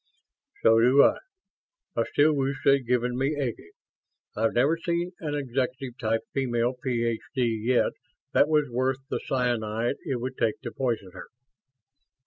"So 0.63 0.79
do 0.79 1.03
I. 1.03 1.17
I 1.95 2.05
still 2.11 2.33
wish 2.33 2.55
they'd 2.65 2.87
given 2.87 3.15
me 3.15 3.35
Eggy. 3.37 3.69
I've 4.35 4.53
never 4.55 4.75
seen 4.75 5.11
an 5.19 5.35
executive 5.35 5.99
type 5.99 6.21
female 6.33 6.73
Ph.D. 6.83 7.43
yet 7.45 7.91
that 8.33 8.47
was 8.47 8.67
worth 8.71 8.97
the 9.11 9.19
cyanide 9.27 9.97
it 10.03 10.19
would 10.19 10.39
take 10.39 10.59
to 10.61 10.71
poison 10.71 11.11
her." 11.13 11.27